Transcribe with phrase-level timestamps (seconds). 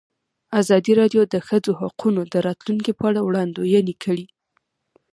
[0.61, 4.25] ازادي راډیو د د ښځو حقونه د راتلونکې په اړه وړاندوینې کړې.